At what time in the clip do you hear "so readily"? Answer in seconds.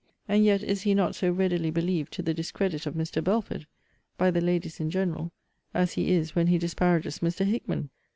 1.13-1.69